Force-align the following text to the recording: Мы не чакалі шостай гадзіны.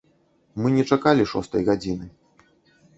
Мы 0.63 0.71
не 0.77 0.83
чакалі 0.97 1.29
шостай 1.35 1.61
гадзіны. 1.71 2.13